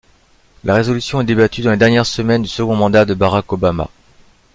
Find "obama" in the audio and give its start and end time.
3.53-3.87